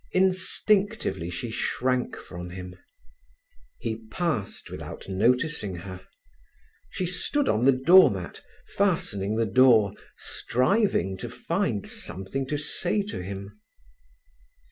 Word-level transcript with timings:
Instinctively 0.13 1.29
she 1.29 1.51
shrank 1.51 2.15
from 2.15 2.49
him. 2.49 2.75
He 3.77 4.07
passed 4.09 4.71
without 4.71 5.07
noticing 5.07 5.75
her. 5.75 6.01
She 6.89 7.05
stood 7.05 7.47
on 7.47 7.65
the 7.65 7.71
door 7.71 8.09
mat, 8.09 8.41
fastening 8.65 9.35
the 9.35 9.45
door, 9.45 9.93
striving 10.17 11.17
to 11.17 11.29
find 11.29 11.85
something 11.85 12.47
to 12.47 12.57
say 12.57 13.03
to 13.03 13.21
him. 13.21 13.59